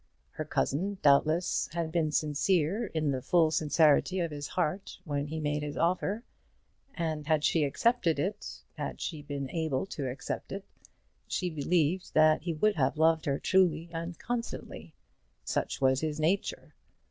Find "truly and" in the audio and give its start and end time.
13.37-14.17